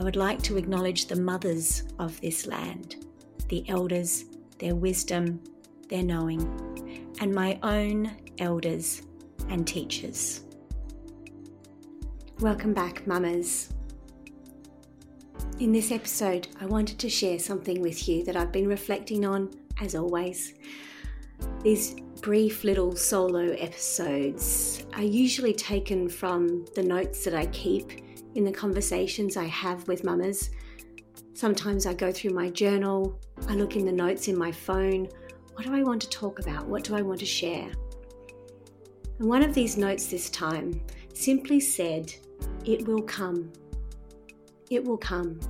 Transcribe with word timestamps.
I 0.00 0.02
would 0.02 0.16
like 0.16 0.40
to 0.44 0.56
acknowledge 0.56 1.08
the 1.08 1.20
mothers 1.20 1.82
of 1.98 2.18
this 2.22 2.46
land, 2.46 3.04
the 3.48 3.68
elders, 3.68 4.24
their 4.58 4.74
wisdom, 4.74 5.44
their 5.90 6.02
knowing, 6.02 6.40
and 7.20 7.34
my 7.34 7.58
own 7.62 8.16
elders 8.38 9.02
and 9.50 9.68
teachers. 9.68 10.40
Welcome 12.38 12.72
back, 12.72 13.06
mamas. 13.06 13.74
In 15.58 15.70
this 15.70 15.92
episode, 15.92 16.48
I 16.58 16.64
wanted 16.64 16.98
to 17.00 17.10
share 17.10 17.38
something 17.38 17.82
with 17.82 18.08
you 18.08 18.24
that 18.24 18.36
I've 18.36 18.52
been 18.52 18.68
reflecting 18.68 19.26
on, 19.26 19.50
as 19.82 19.94
always. 19.94 20.54
These 21.62 21.96
brief 22.22 22.64
little 22.64 22.96
solo 22.96 23.50
episodes 23.50 24.82
are 24.94 25.02
usually 25.02 25.52
taken 25.52 26.08
from 26.08 26.64
the 26.74 26.82
notes 26.82 27.22
that 27.26 27.34
I 27.34 27.44
keep 27.48 28.09
in 28.34 28.44
the 28.44 28.52
conversations 28.52 29.36
I 29.36 29.44
have 29.44 29.86
with 29.88 30.04
mamas. 30.04 30.50
Sometimes 31.34 31.86
I 31.86 31.94
go 31.94 32.12
through 32.12 32.32
my 32.32 32.50
journal, 32.50 33.18
I 33.48 33.54
look 33.54 33.76
in 33.76 33.84
the 33.84 33.92
notes 33.92 34.28
in 34.28 34.38
my 34.38 34.52
phone. 34.52 35.08
What 35.54 35.66
do 35.66 35.74
I 35.74 35.82
want 35.82 36.02
to 36.02 36.10
talk 36.10 36.38
about? 36.38 36.66
What 36.66 36.84
do 36.84 36.94
I 36.94 37.02
want 37.02 37.20
to 37.20 37.26
share? 37.26 37.70
And 39.18 39.28
one 39.28 39.42
of 39.42 39.54
these 39.54 39.76
notes 39.76 40.06
this 40.06 40.30
time 40.30 40.80
simply 41.14 41.60
said, 41.60 42.14
It 42.64 42.86
will 42.86 43.02
come. 43.02 43.52
It 44.70 44.84
will 44.84 44.98
come. 44.98 45.40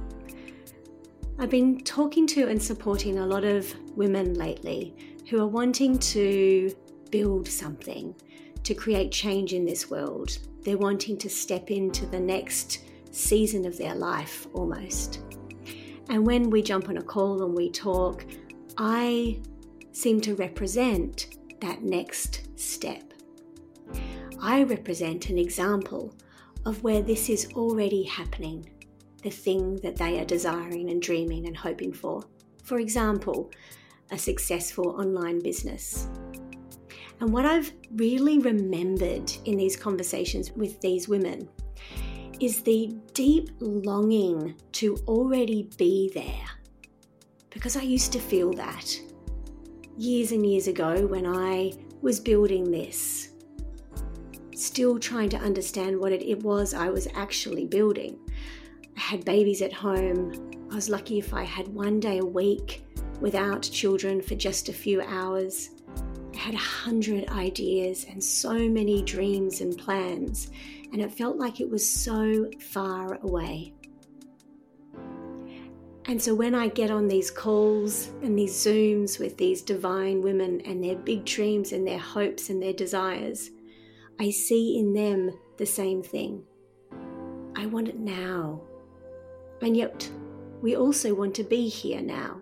I've 1.39 1.51
been 1.51 1.81
talking 1.81 2.27
to 2.29 2.49
and 2.49 2.63
supporting 2.63 3.19
a 3.19 3.27
lot 3.27 3.45
of 3.45 3.73
women 3.97 4.35
lately 4.35 4.95
who 5.29 5.41
are 5.41 5.47
wanting 5.47 5.99
to 5.99 6.75
build 7.11 7.49
something, 7.49 8.15
to 8.65 8.75
create 8.75 9.13
change 9.13 9.53
in 9.53 9.65
this 9.65 9.89
world. 9.89 10.39
They're 10.63 10.79
wanting 10.79 11.17
to 11.19 11.31
step 11.31 11.71
into 11.71 12.07
the 12.07 12.21
next 12.21 12.81
season 13.11 13.67
of 13.67 13.77
their 13.77 13.95
life 13.95 14.47
almost. 14.53 15.21
And 16.09 16.27
when 16.27 16.51
we 16.51 16.63
jump 16.63 16.89
on 16.89 16.99
a 16.99 17.03
call 17.03 17.43
and 17.43 17.55
we 17.55 17.71
talk, 17.71 18.25
I 18.77 19.41
seem 19.93 20.21
to 20.23 20.35
represent 20.35 21.37
that 21.61 21.83
next 21.83 22.49
step. 22.59 23.13
I 24.41 24.63
represent 24.63 25.29
an 25.31 25.39
example 25.39 26.15
of 26.65 26.83
where 26.83 27.03
this 27.03 27.29
is 27.29 27.53
already 27.55 28.03
happening, 28.05 28.69
the 29.23 29.31
thing 29.31 29.77
that 29.77 29.97
they 29.97 30.19
are 30.19 30.25
desiring 30.25 30.91
and 30.91 31.01
dreaming 31.01 31.47
and 31.47 31.57
hoping 31.57 31.93
for. 31.93 32.25
For 32.65 32.79
example, 32.79 33.51
a 34.11 34.19
successful 34.19 34.89
online 35.01 35.41
business. 35.41 36.09
And 37.21 37.33
what 37.33 37.45
I've 37.45 37.71
really 37.93 38.39
remembered 38.39 39.31
in 39.45 39.57
these 39.57 39.77
conversations 39.77 40.53
with 40.53 40.81
these 40.81 41.07
women 41.07 41.49
is 42.41 42.63
the 42.63 42.97
deep 43.13 43.51
longing 43.61 44.55
to 44.73 44.97
already 45.07 45.69
be 45.77 46.11
there. 46.15 46.49
Because 47.51 47.77
I 47.77 47.83
used 47.83 48.13
to 48.13 48.19
feel 48.19 48.53
that 48.55 48.99
years 49.99 50.33
and 50.33 50.47
years 50.47 50.67
ago 50.67 51.07
when 51.07 51.27
I 51.27 51.73
was 52.01 52.19
building 52.19 52.71
this, 52.71 53.29
still 54.55 54.99
trying 54.99 55.29
to 55.29 55.37
understand 55.37 55.99
what 55.99 56.13
it, 56.13 56.23
it 56.23 56.43
was 56.43 56.73
I 56.73 56.89
was 56.89 57.07
actually 57.15 57.67
building. 57.67 58.19
I 58.97 59.01
had 59.01 59.27
babies 59.27 59.61
at 59.61 59.75
home. 59.75 60.51
I 60.71 60.75
was 60.75 60.89
lucky 60.89 61.19
if 61.19 61.35
I 61.35 61.43
had 61.43 61.69
one 61.69 62.01
day 62.01 62.19
a 62.19 62.25
week 62.25 62.83
without 63.21 63.63
children 63.63 64.23
for 64.23 64.37
just 64.37 64.71
a 64.71 64.73
few 64.73 65.03
hours. 65.03 65.71
Had 66.41 66.55
a 66.55 66.57
hundred 66.57 67.29
ideas 67.29 68.07
and 68.09 68.25
so 68.25 68.55
many 68.55 69.03
dreams 69.03 69.61
and 69.61 69.77
plans, 69.77 70.51
and 70.91 71.03
it 71.03 71.13
felt 71.13 71.37
like 71.37 71.61
it 71.61 71.69
was 71.69 71.87
so 71.87 72.51
far 72.59 73.19
away. 73.23 73.75
And 76.07 76.21
so 76.21 76.35
when 76.35 76.55
I 76.55 76.69
get 76.69 76.91
on 76.91 77.09
these 77.09 77.31
calls 77.31 78.09
and 78.23 78.39
these 78.39 78.55
Zooms 78.55 79.19
with 79.19 79.37
these 79.37 79.61
divine 79.61 80.23
women 80.23 80.63
and 80.63 80.83
their 80.83 80.97
big 80.97 81.27
dreams 81.27 81.73
and 81.73 81.87
their 81.87 81.99
hopes 81.99 82.49
and 82.49 82.61
their 82.61 82.73
desires, 82.73 83.51
I 84.19 84.31
see 84.31 84.79
in 84.79 84.95
them 84.95 85.39
the 85.59 85.67
same 85.67 86.03
thing. 86.03 86.43
I 87.55 87.67
want 87.67 87.89
it 87.89 87.99
now. 87.99 88.63
And 89.61 89.77
yet, 89.77 90.11
we 90.63 90.75
also 90.75 91.13
want 91.13 91.35
to 91.35 91.45
be 91.45 91.69
here 91.69 92.01
now. 92.01 92.41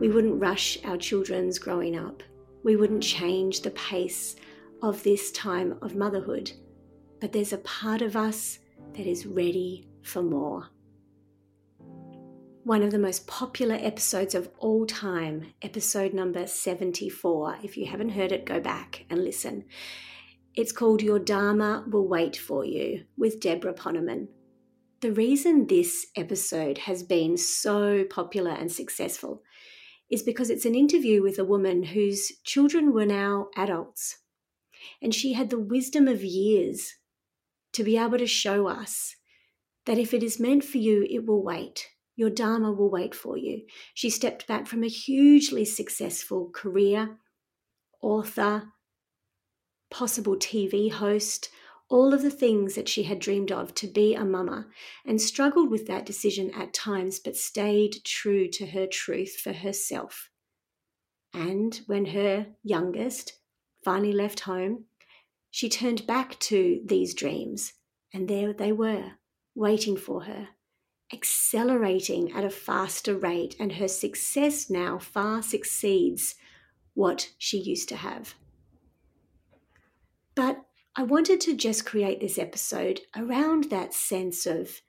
We 0.00 0.08
wouldn't 0.08 0.40
rush 0.40 0.78
our 0.82 0.96
children's 0.96 1.58
growing 1.58 1.94
up. 1.94 2.22
We 2.64 2.76
wouldn't 2.76 3.02
change 3.02 3.62
the 3.62 3.70
pace 3.70 4.36
of 4.82 5.02
this 5.02 5.30
time 5.32 5.78
of 5.82 5.94
motherhood. 5.94 6.52
But 7.20 7.32
there's 7.32 7.52
a 7.52 7.58
part 7.58 8.02
of 8.02 8.16
us 8.16 8.58
that 8.94 9.06
is 9.06 9.26
ready 9.26 9.88
for 10.02 10.22
more. 10.22 10.68
One 12.64 12.82
of 12.82 12.90
the 12.90 12.98
most 12.98 13.26
popular 13.26 13.76
episodes 13.80 14.34
of 14.34 14.50
all 14.58 14.86
time, 14.86 15.54
episode 15.62 16.12
number 16.12 16.46
74. 16.46 17.58
If 17.62 17.76
you 17.76 17.86
haven't 17.86 18.10
heard 18.10 18.30
it, 18.30 18.44
go 18.44 18.60
back 18.60 19.06
and 19.08 19.24
listen. 19.24 19.64
It's 20.54 20.72
called 20.72 21.02
Your 21.02 21.18
Dharma 21.18 21.84
Will 21.88 22.06
Wait 22.06 22.36
For 22.36 22.64
You 22.64 23.04
with 23.16 23.40
Debra 23.40 23.74
Poneman. 23.74 24.28
The 25.00 25.12
reason 25.12 25.68
this 25.68 26.08
episode 26.16 26.78
has 26.78 27.04
been 27.04 27.36
so 27.36 28.04
popular 28.04 28.50
and 28.50 28.70
successful 28.70 29.42
is 30.10 30.22
because 30.22 30.50
it's 30.50 30.64
an 30.64 30.74
interview 30.74 31.22
with 31.22 31.38
a 31.38 31.44
woman 31.44 31.82
whose 31.82 32.32
children 32.44 32.92
were 32.92 33.06
now 33.06 33.48
adults. 33.56 34.18
And 35.02 35.14
she 35.14 35.34
had 35.34 35.50
the 35.50 35.58
wisdom 35.58 36.08
of 36.08 36.22
years 36.22 36.94
to 37.72 37.84
be 37.84 37.98
able 37.98 38.18
to 38.18 38.26
show 38.26 38.68
us 38.68 39.16
that 39.86 39.98
if 39.98 40.14
it 40.14 40.22
is 40.22 40.40
meant 40.40 40.64
for 40.64 40.78
you, 40.78 41.06
it 41.10 41.26
will 41.26 41.42
wait. 41.42 41.88
Your 42.16 42.30
Dharma 42.30 42.72
will 42.72 42.90
wait 42.90 43.14
for 43.14 43.36
you. 43.36 43.62
She 43.94 44.10
stepped 44.10 44.46
back 44.46 44.66
from 44.66 44.82
a 44.82 44.88
hugely 44.88 45.64
successful 45.64 46.50
career, 46.52 47.18
author, 48.02 48.64
possible 49.90 50.36
TV 50.36 50.90
host, 50.90 51.48
all 51.88 52.12
of 52.12 52.22
the 52.22 52.30
things 52.30 52.74
that 52.74 52.88
she 52.88 53.04
had 53.04 53.18
dreamed 53.18 53.50
of 53.50 53.74
to 53.74 53.86
be 53.86 54.14
a 54.14 54.24
mama 54.24 54.66
and 55.06 55.20
struggled 55.20 55.70
with 55.70 55.86
that 55.86 56.04
decision 56.04 56.50
at 56.50 56.74
times, 56.74 57.18
but 57.18 57.36
stayed 57.36 57.96
true 58.04 58.48
to 58.48 58.66
her 58.66 58.86
truth 58.86 59.36
for 59.36 59.52
herself. 59.52 60.30
And 61.32 61.80
when 61.86 62.06
her 62.06 62.46
youngest 62.62 63.34
finally 63.84 64.12
left 64.12 64.40
home, 64.40 64.84
she 65.50 65.68
turned 65.68 66.06
back 66.06 66.38
to 66.40 66.80
these 66.84 67.14
dreams, 67.14 67.72
and 68.12 68.28
there 68.28 68.52
they 68.52 68.72
were, 68.72 69.12
waiting 69.54 69.96
for 69.96 70.24
her, 70.24 70.48
accelerating 71.12 72.32
at 72.32 72.44
a 72.44 72.50
faster 72.50 73.16
rate, 73.16 73.56
and 73.58 73.72
her 73.72 73.88
success 73.88 74.68
now 74.68 74.98
far 74.98 75.42
succeeds 75.42 76.34
what 76.92 77.30
she 77.38 77.58
used 77.58 77.88
to 77.88 77.96
have. 77.96 78.34
But 80.34 80.67
I 80.98 81.02
wanted 81.02 81.40
to 81.42 81.54
just 81.54 81.86
create 81.86 82.20
this 82.20 82.38
episode 82.38 83.02
around 83.16 83.70
that 83.70 83.94
sense 83.94 84.46
of 84.46 84.82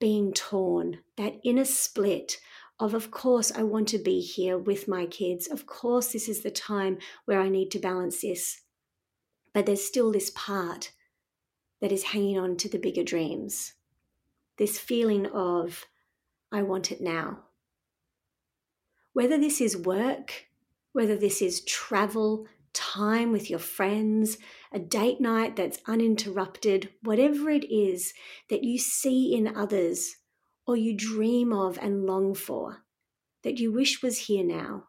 being 0.00 0.32
torn, 0.32 0.98
that 1.16 1.36
inner 1.44 1.64
split 1.64 2.40
of, 2.80 2.94
of 2.94 3.10
course, 3.10 3.50
I 3.52 3.62
want 3.62 3.88
to 3.88 3.98
be 3.98 4.20
here 4.20 4.56
with 4.56 4.86
my 4.86 5.06
kids. 5.06 5.48
Of 5.48 5.66
course, 5.66 6.12
this 6.12 6.28
is 6.28 6.42
the 6.42 6.50
time 6.50 6.98
where 7.24 7.40
I 7.40 7.48
need 7.48 7.70
to 7.72 7.78
balance 7.78 8.20
this. 8.22 8.62
but 9.52 9.66
there's 9.66 9.84
still 9.84 10.12
this 10.12 10.30
part 10.30 10.92
that 11.80 11.90
is 11.90 12.04
hanging 12.04 12.38
on 12.38 12.56
to 12.58 12.68
the 12.68 12.78
bigger 12.78 13.02
dreams. 13.02 13.74
This 14.56 14.78
feeling 14.78 15.26
of, 15.26 15.86
I 16.52 16.62
want 16.62 16.92
it 16.92 17.00
now. 17.00 17.44
Whether 19.12 19.38
this 19.38 19.60
is 19.60 19.76
work, 19.76 20.46
whether 20.92 21.16
this 21.16 21.42
is 21.42 21.64
travel, 21.64 22.46
time 22.72 23.32
with 23.32 23.50
your 23.50 23.58
friends, 23.58 24.38
a 24.72 24.78
date 24.78 25.20
night 25.20 25.56
that's 25.56 25.80
uninterrupted, 25.86 26.90
whatever 27.02 27.50
it 27.50 27.64
is 27.70 28.12
that 28.50 28.64
you 28.64 28.78
see 28.78 29.34
in 29.34 29.56
others 29.56 30.16
or 30.66 30.76
you 30.76 30.96
dream 30.96 31.52
of 31.52 31.78
and 31.78 32.04
long 32.04 32.34
for, 32.34 32.84
that 33.42 33.58
you 33.58 33.72
wish 33.72 34.02
was 34.02 34.18
here 34.26 34.44
now. 34.44 34.84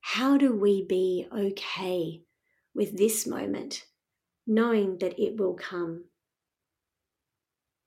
How 0.00 0.36
do 0.36 0.54
we 0.54 0.84
be 0.86 1.26
okay 1.36 2.22
with 2.74 2.96
this 2.96 3.26
moment, 3.26 3.84
knowing 4.46 4.98
that 4.98 5.18
it 5.18 5.36
will 5.36 5.54
come? 5.54 6.04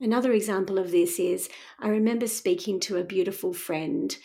Another 0.01 0.31
example 0.31 0.77
of 0.77 0.91
this 0.91 1.19
is 1.19 1.49
I 1.79 1.87
remember 1.89 2.27
speaking 2.27 2.79
to 2.81 2.97
a 2.97 3.03
beautiful 3.03 3.53
friend 3.53 4.15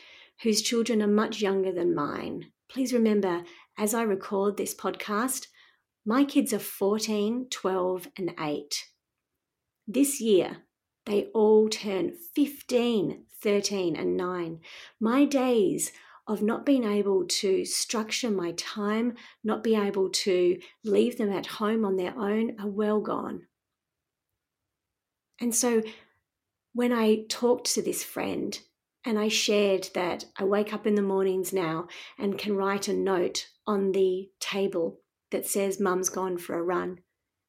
whose 0.43 0.63
children 0.63 1.03
are 1.03 1.09
much 1.09 1.41
younger 1.41 1.73
than 1.73 1.95
mine. 1.95 2.47
Please 2.69 2.93
remember, 2.93 3.43
as 3.79 3.95
I 3.95 4.03
record 4.03 4.57
this 4.57 4.75
podcast, 4.75 5.47
my 6.07 6.25
kids 6.25 6.53
are 6.53 6.59
14, 6.59 7.49
12, 7.51 8.09
and 8.19 8.35
8. 8.39 8.85
This 9.87 10.21
year, 10.21 10.59
they 11.07 11.27
all 11.35 11.69
turn 11.69 12.13
15, 12.35 13.25
13, 13.43 13.97
and 13.97 14.17
9. 14.17 14.61
My 15.01 15.25
days 15.25 15.93
of 16.27 16.43
not 16.43 16.65
being 16.65 16.85
able 16.85 17.27
to 17.27 17.65
structure 17.65 18.31
my 18.31 18.53
time, 18.53 19.15
not 19.43 19.63
be 19.63 19.75
able 19.75 20.09
to 20.09 20.59
leave 20.85 21.19
them 21.19 21.31
at 21.31 21.47
home 21.47 21.85
on 21.85 21.97
their 21.97 22.17
own 22.19 22.57
are 22.59 22.69
well 22.69 23.01
gone. 23.01 23.43
And 25.41 25.55
so 25.55 25.83
when 26.73 26.93
I 26.93 27.25
talked 27.29 27.75
to 27.75 27.83
this 27.83 28.03
friend 28.03 28.59
and 29.05 29.19
I 29.19 29.29
shared 29.29 29.89
that 29.95 30.25
I 30.37 30.45
wake 30.45 30.73
up 30.73 30.87
in 30.87 30.95
the 30.95 31.03
mornings 31.03 31.53
now 31.53 31.89
and 32.19 32.39
can 32.39 32.57
write 32.57 32.89
a 32.89 32.95
note 32.95 33.49
on 33.67 33.93
the 33.93 34.31
table 34.41 35.01
that 35.31 35.47
says, 35.47 35.81
Mum's 35.81 36.09
gone 36.09 36.39
for 36.39 36.57
a 36.57 36.63
run, 36.63 37.01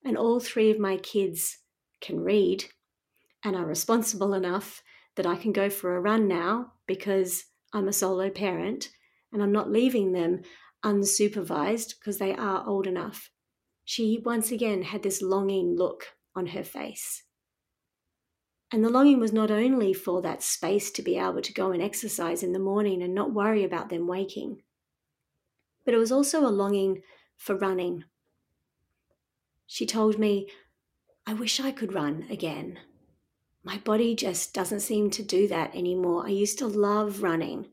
and 0.03 0.17
all 0.17 0.39
three 0.39 0.71
of 0.71 0.79
my 0.79 0.97
kids 0.97 1.59
can 2.01 2.19
read 2.21 2.65
and 3.43 3.55
are 3.55 3.65
responsible 3.65 4.33
enough 4.33 4.81
that 5.15 5.25
I 5.25 5.35
can 5.35 5.53
go 5.53 5.69
for 5.69 5.95
a 5.95 6.01
run 6.01 6.27
now 6.27 6.73
because 6.87 7.45
I'm 7.73 7.87
a 7.87 7.93
solo 7.93 8.29
parent 8.29 8.89
and 9.31 9.41
I'm 9.41 9.51
not 9.51 9.71
leaving 9.71 10.11
them 10.11 10.41
unsupervised 10.83 11.95
because 11.99 12.17
they 12.17 12.33
are 12.33 12.67
old 12.67 12.87
enough. 12.87 13.29
She 13.85 14.21
once 14.23 14.51
again 14.51 14.81
had 14.81 15.03
this 15.03 15.21
longing 15.21 15.75
look 15.75 16.07
on 16.35 16.47
her 16.47 16.63
face. 16.63 17.23
And 18.71 18.83
the 18.83 18.89
longing 18.89 19.19
was 19.19 19.31
not 19.31 19.51
only 19.51 19.93
for 19.93 20.21
that 20.21 20.43
space 20.43 20.91
to 20.91 21.01
be 21.01 21.17
able 21.17 21.41
to 21.41 21.53
go 21.53 21.71
and 21.71 21.81
exercise 21.81 22.43
in 22.43 22.51
the 22.51 22.59
morning 22.59 23.01
and 23.01 23.13
not 23.13 23.33
worry 23.33 23.63
about 23.63 23.89
them 23.89 24.07
waking, 24.07 24.63
but 25.85 25.93
it 25.93 25.97
was 25.97 26.11
also 26.11 26.45
a 26.45 26.49
longing 26.49 27.03
for 27.37 27.55
running. 27.55 28.05
She 29.67 29.85
told 29.85 30.17
me, 30.17 30.49
I 31.27 31.33
wish 31.33 31.59
I 31.59 31.71
could 31.71 31.93
run 31.93 32.25
again. 32.29 32.79
My 33.63 33.77
body 33.79 34.15
just 34.15 34.53
doesn't 34.53 34.81
seem 34.81 35.09
to 35.11 35.23
do 35.23 35.47
that 35.47 35.75
anymore. 35.75 36.25
I 36.25 36.29
used 36.29 36.59
to 36.59 36.67
love 36.67 37.23
running, 37.23 37.67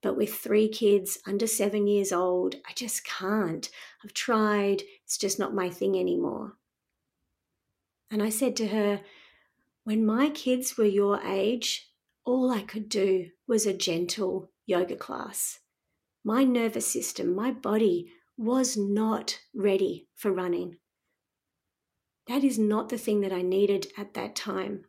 but 0.00 0.16
with 0.16 0.34
three 0.34 0.68
kids 0.68 1.18
under 1.26 1.46
seven 1.46 1.86
years 1.86 2.12
old, 2.12 2.56
I 2.68 2.72
just 2.74 3.04
can't. 3.04 3.68
I've 4.04 4.14
tried, 4.14 4.82
it's 5.04 5.18
just 5.18 5.38
not 5.38 5.54
my 5.54 5.68
thing 5.68 5.98
anymore. 5.98 6.52
And 8.10 8.22
I 8.22 8.28
said 8.28 8.54
to 8.56 8.68
her, 8.68 9.00
When 9.84 10.06
my 10.06 10.30
kids 10.30 10.78
were 10.78 10.84
your 10.84 11.20
age, 11.22 11.90
all 12.24 12.50
I 12.50 12.62
could 12.62 12.88
do 12.88 13.30
was 13.48 13.66
a 13.66 13.72
gentle 13.72 14.50
yoga 14.64 14.96
class. 14.96 15.58
My 16.24 16.44
nervous 16.44 16.86
system, 16.86 17.34
my 17.34 17.50
body 17.50 18.12
was 18.36 18.76
not 18.76 19.40
ready 19.54 20.08
for 20.14 20.32
running. 20.32 20.76
That 22.28 22.44
is 22.44 22.58
not 22.58 22.90
the 22.90 22.98
thing 22.98 23.22
that 23.22 23.32
I 23.32 23.42
needed 23.42 23.88
at 23.98 24.14
that 24.14 24.36
time. 24.36 24.84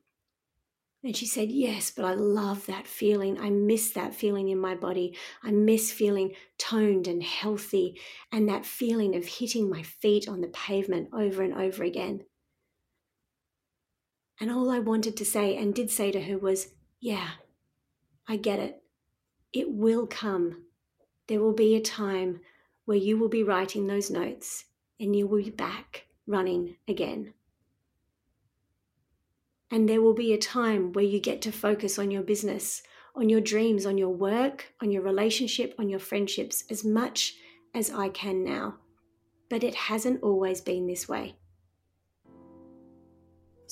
And 1.04 1.18
she 1.18 1.25
said, 1.25 1.51
Yes, 1.51 1.92
but 1.92 2.06
I 2.06 2.13
love 2.13 2.68
that 2.68 2.88
feeling. 2.88 3.40
I 3.40 3.50
miss 3.50 3.92
that 3.92 4.13
feeling 4.16 4.50
in 4.50 4.60
my 4.60 4.75
body. 4.75 5.18
I 5.44 5.51
miss 5.51 5.92
feeling 5.92 6.34
toned 6.57 7.07
and 7.07 7.22
healthy 7.22 8.00
and 8.31 8.48
that 8.48 8.66
feeling 8.66 9.16
of 9.16 9.25
hitting 9.25 9.69
my 9.69 9.81
feet 9.81 10.30
on 10.30 10.40
the 10.40 10.48
pavement 10.48 11.10
over 11.13 11.42
and 11.42 11.56
over 11.56 11.84
again. 11.84 12.22
And 14.39 14.51
all 14.51 14.69
I 14.69 14.80
wanted 14.80 15.15
to 15.18 15.25
say 15.25 15.56
and 15.56 15.74
did 15.74 15.89
say 15.91 16.12
to 16.12 16.21
her 16.21 16.38
was, 16.38 16.69
Yeah, 17.00 17.30
I 18.27 18.38
get 18.38 18.59
it. 18.59 18.83
It 19.51 19.71
will 19.71 20.07
come. 20.07 20.63
There 21.27 21.39
will 21.39 21.53
be 21.53 21.75
a 21.75 21.81
time 21.81 22.41
where 22.85 22.97
you 22.97 23.18
will 23.18 23.30
be 23.30 23.44
writing 23.44 23.88
those 23.88 24.09
notes 24.09 24.65
and 25.00 25.15
you 25.15 25.27
will 25.27 25.44
be 25.44 25.50
back 25.50 26.07
running 26.27 26.75
again. 26.88 27.33
And 29.71 29.89
there 29.89 30.01
will 30.01 30.13
be 30.13 30.33
a 30.33 30.38
time 30.38 30.94
where 30.94 31.03
you 31.03 31.19
get 31.19 31.41
to 31.44 31.51
focus 31.51 31.97
on 31.97 32.12
your 32.12 32.21
business, 32.21 32.83
on 33.15 33.30
your 33.30 33.41
dreams, 33.41 33.85
on 33.85 33.97
your 33.97 34.09
work, 34.09 34.74
on 34.81 34.91
your 34.91 35.01
relationship, 35.01 35.74
on 35.80 35.89
your 35.89 36.00
friendships 36.00 36.63
as 36.69 36.83
much 36.83 37.35
as 37.74 37.89
I 37.89 38.09
can 38.09 38.44
now. 38.44 38.75
But 39.50 39.63
it 39.63 39.75
hasn't 39.75 40.21
always 40.21 40.62
been 40.62 40.88
this 40.88 41.07
way. 41.07 41.35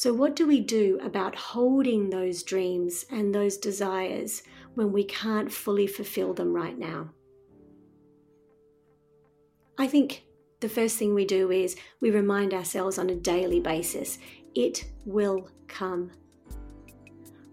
So, 0.01 0.11
what 0.11 0.35
do 0.35 0.47
we 0.47 0.61
do 0.61 0.99
about 1.03 1.35
holding 1.35 2.09
those 2.09 2.41
dreams 2.41 3.05
and 3.11 3.35
those 3.35 3.55
desires 3.55 4.41
when 4.73 4.91
we 4.91 5.03
can't 5.03 5.53
fully 5.53 5.85
fulfill 5.85 6.33
them 6.33 6.51
right 6.51 6.75
now? 6.75 7.11
I 9.77 9.85
think 9.85 10.23
the 10.59 10.69
first 10.69 10.97
thing 10.97 11.13
we 11.13 11.25
do 11.25 11.51
is 11.51 11.75
we 11.99 12.09
remind 12.09 12.51
ourselves 12.51 12.97
on 12.97 13.11
a 13.11 13.15
daily 13.15 13.59
basis 13.59 14.17
it 14.55 14.85
will 15.05 15.47
come. 15.67 16.09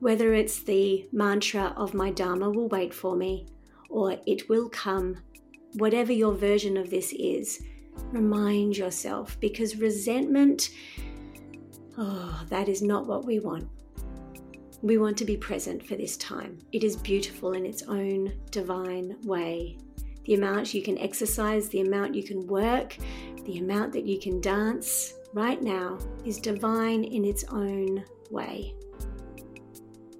Whether 0.01 0.33
it's 0.33 0.62
the 0.62 1.06
mantra 1.12 1.75
of 1.77 1.93
my 1.93 2.11
Dharma 2.11 2.49
will 2.49 2.69
wait 2.69 2.94
for 2.94 3.15
me, 3.15 3.47
or 3.91 4.17
it 4.27 4.49
will 4.49 4.71
come, 4.71 5.19
whatever 5.75 6.15
your 6.15 6.33
version 6.33 6.79
of 6.79 6.89
this 6.89 7.12
is, 7.12 7.62
remind 8.11 8.79
yourself 8.79 9.39
because 9.39 9.77
resentment, 9.77 10.71
oh, 11.99 12.45
that 12.49 12.69
is 12.69 12.81
not 12.81 13.06
what 13.06 13.25
we 13.25 13.41
want. 13.41 13.69
We 14.81 14.96
want 14.96 15.19
to 15.19 15.25
be 15.25 15.37
present 15.37 15.84
for 15.84 15.96
this 15.96 16.17
time. 16.17 16.58
It 16.72 16.84
is 16.84 16.96
beautiful 16.96 17.53
in 17.53 17.67
its 17.67 17.82
own 17.82 18.32
divine 18.51 19.17
way. 19.25 19.77
The 20.25 20.34
amount 20.34 20.72
you 20.72 20.82
can 20.82 20.99
exercise, 20.99 21.69
the 21.69 21.81
amount 21.81 22.15
you 22.15 22.22
can 22.22 22.46
work, 22.46 22.96
the 23.44 23.58
amount 23.58 23.93
that 23.94 24.06
you 24.06 24.19
can 24.20 24.41
dance, 24.41 25.15
right 25.34 25.61
now 25.61 25.99
is 26.25 26.39
divine 26.39 27.03
in 27.03 27.25
its 27.25 27.44
own 27.44 28.05
way. 28.31 28.75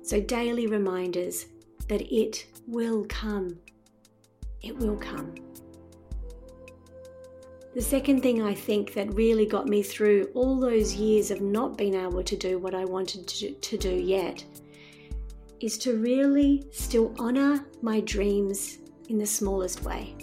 So, 0.03 0.21
daily 0.21 0.67
reminders 0.67 1.47
that 1.89 2.01
it 2.13 2.47
will 2.67 3.05
come. 3.09 3.59
It 4.63 4.77
will 4.77 4.97
come. 4.97 5.35
The 7.75 7.83
second 7.83 8.23
thing 8.23 8.43
I 8.43 8.55
think 8.55 8.95
that 8.95 9.13
really 9.15 9.45
got 9.45 9.69
me 9.69 9.83
through 9.83 10.31
all 10.35 10.59
those 10.59 10.95
years 10.95 11.31
of 11.31 11.43
not 11.43 11.77
being 11.77 11.95
able 11.95 12.23
to 12.23 12.37
do 12.37 12.59
what 12.59 12.75
I 12.75 12.85
wanted 12.85 13.29
to, 13.29 13.77
do 13.77 13.95
yet 13.95 14.43
is 15.61 15.77
to 15.79 15.99
really 15.99 16.65
still 16.73 17.15
honor 17.19 17.67
my 17.83 18.01
dreams 18.01 18.79
in 19.09 19.19
the 19.19 19.27
smallest 19.27 19.83
way. 19.83 20.17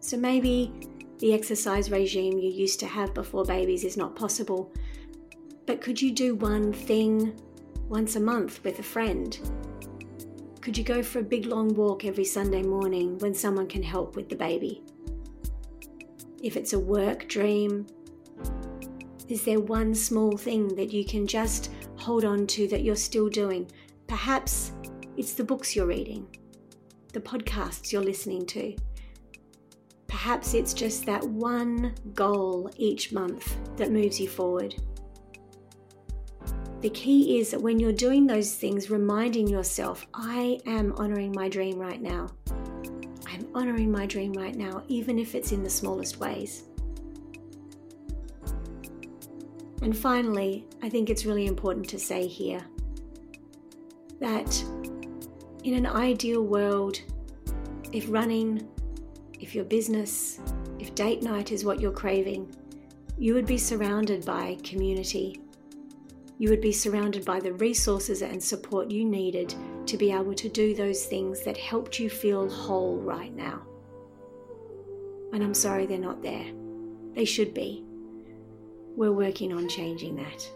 So 0.00 0.16
maybe 0.16 0.72
the 1.20 1.32
exercise 1.32 1.90
regime 1.90 2.38
you 2.38 2.50
used 2.50 2.80
to 2.80 2.86
have 2.86 3.14
before 3.14 3.44
babies 3.44 3.84
is 3.84 3.96
not 3.96 4.16
possible. 4.16 4.72
But 5.64 5.80
could 5.80 6.02
you 6.02 6.10
do 6.10 6.34
one 6.34 6.72
thing 6.72 7.40
once 7.88 8.16
a 8.16 8.20
month 8.20 8.64
with 8.64 8.80
a 8.80 8.82
friend? 8.82 9.38
Could 10.60 10.76
you 10.76 10.82
go 10.82 11.02
for 11.02 11.20
a 11.20 11.22
big 11.22 11.46
long 11.46 11.72
walk 11.74 12.04
every 12.04 12.24
Sunday 12.24 12.62
morning 12.62 13.16
when 13.18 13.34
someone 13.34 13.68
can 13.68 13.82
help 13.82 14.16
with 14.16 14.28
the 14.28 14.36
baby? 14.36 14.82
If 16.42 16.56
it's 16.56 16.72
a 16.72 16.78
work 16.78 17.28
dream, 17.28 17.86
is 19.28 19.44
there 19.44 19.60
one 19.60 19.94
small 19.94 20.36
thing 20.36 20.74
that 20.76 20.92
you 20.92 21.04
can 21.04 21.26
just 21.26 21.70
hold 21.96 22.24
on 22.24 22.46
to 22.48 22.66
that 22.68 22.82
you're 22.82 22.96
still 22.96 23.28
doing? 23.28 23.70
Perhaps 24.06 24.72
it's 25.16 25.34
the 25.34 25.44
books 25.44 25.76
you're 25.76 25.86
reading, 25.86 26.26
the 27.12 27.20
podcasts 27.20 27.92
you're 27.92 28.02
listening 28.02 28.46
to, 28.46 28.74
Perhaps 30.10 30.54
it's 30.54 30.74
just 30.74 31.06
that 31.06 31.24
one 31.24 31.94
goal 32.14 32.68
each 32.76 33.10
month 33.10 33.56
that 33.78 33.90
moves 33.90 34.20
you 34.20 34.28
forward. 34.28 34.74
The 36.82 36.90
key 36.90 37.38
is 37.38 37.52
that 37.52 37.62
when 37.62 37.78
you're 37.78 37.92
doing 37.92 38.26
those 38.26 38.54
things, 38.54 38.90
reminding 38.90 39.48
yourself, 39.48 40.06
I 40.12 40.60
am 40.66 40.92
honoring 40.98 41.32
my 41.32 41.48
dream 41.48 41.78
right 41.78 42.02
now. 42.02 42.28
I'm 43.40 43.48
honoring 43.54 43.90
my 43.90 44.04
dream 44.04 44.34
right 44.34 44.54
now, 44.54 44.82
even 44.88 45.18
if 45.18 45.34
it's 45.34 45.52
in 45.52 45.62
the 45.62 45.70
smallest 45.70 46.18
ways. 46.18 46.64
And 49.80 49.96
finally, 49.96 50.66
I 50.82 50.90
think 50.90 51.08
it's 51.08 51.24
really 51.24 51.46
important 51.46 51.88
to 51.88 51.98
say 51.98 52.26
here 52.26 52.60
that 54.20 54.62
in 55.64 55.72
an 55.72 55.86
ideal 55.86 56.42
world, 56.42 57.00
if 57.92 58.10
running, 58.10 58.68
if 59.38 59.54
your 59.54 59.64
business, 59.64 60.38
if 60.78 60.94
date 60.94 61.22
night 61.22 61.50
is 61.50 61.64
what 61.64 61.80
you're 61.80 61.92
craving, 61.92 62.54
you 63.16 63.32
would 63.32 63.46
be 63.46 63.56
surrounded 63.56 64.26
by 64.26 64.58
community. 64.62 65.40
You 66.36 66.50
would 66.50 66.60
be 66.60 66.72
surrounded 66.72 67.24
by 67.24 67.40
the 67.40 67.54
resources 67.54 68.20
and 68.20 68.42
support 68.42 68.90
you 68.90 69.06
needed 69.06 69.54
to 69.90 69.96
be 69.96 70.12
able 70.12 70.34
to 70.34 70.48
do 70.48 70.72
those 70.72 71.04
things 71.04 71.42
that 71.42 71.56
helped 71.56 71.98
you 71.98 72.08
feel 72.08 72.48
whole 72.48 72.96
right 72.98 73.34
now. 73.34 73.60
And 75.32 75.42
I'm 75.42 75.52
sorry 75.52 75.84
they're 75.84 75.98
not 75.98 76.22
there. 76.22 76.46
They 77.14 77.24
should 77.24 77.52
be. 77.52 77.84
We're 78.96 79.10
working 79.10 79.52
on 79.52 79.68
changing 79.68 80.14
that. 80.16 80.48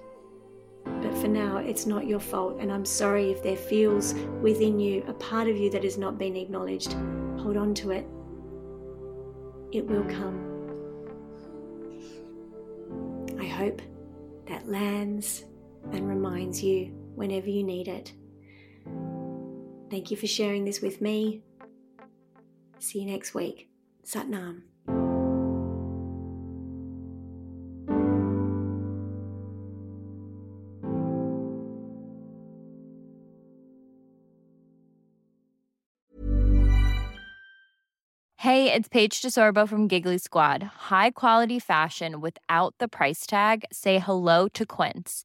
But 0.85 1.17
for 1.19 1.27
now, 1.27 1.57
it's 1.57 1.85
not 1.85 2.07
your 2.07 2.21
fault, 2.21 2.59
and 2.61 2.71
I'm 2.71 2.85
sorry 2.85 3.33
if 3.33 3.43
there 3.43 3.57
feels 3.57 4.15
within 4.41 4.79
you 4.79 5.03
a 5.09 5.15
part 5.15 5.49
of 5.49 5.57
you 5.57 5.69
that 5.71 5.83
has 5.83 5.99
not 5.99 6.17
been 6.17 6.37
acknowledged. 6.37 6.93
Hold 7.41 7.57
on 7.57 7.75
to 7.75 7.91
it. 7.91 8.07
It 9.73 9.85
will 9.85 10.05
come. 10.05 10.53
I 13.41 13.47
hope 13.47 13.83
that 14.47 14.69
lands 14.69 15.45
and 15.91 16.09
reminds 16.09 16.63
you 16.63 16.93
whenever 17.17 17.51
you 17.51 17.65
need 17.65 17.89
it. 17.89 18.13
Thank 19.95 20.11
you 20.11 20.17
for 20.17 20.27
sharing 20.27 20.65
this 20.65 20.81
with 20.81 21.01
me. 21.01 21.41
See 22.81 22.99
you 22.99 23.07
next 23.07 23.33
week. 23.33 23.69
Satnam. 24.05 24.63
Hey, 38.39 38.73
it's 38.73 38.89
Paige 38.89 39.23
DeSorbo 39.23 39.69
from 39.69 39.87
Giggly 39.87 40.19
Squad. 40.19 40.65
High 40.65 41.13
quality 41.13 41.61
fashion 41.61 42.21
without 42.21 42.75
the 42.81 42.89
price 42.89 43.29
tag. 43.29 43.65
Say 43.71 44.01
hello 44.01 44.49
to 44.55 44.67
Quince. 44.67 45.25